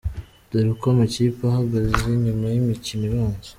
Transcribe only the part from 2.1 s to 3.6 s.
nyuma y'imikino ibanza.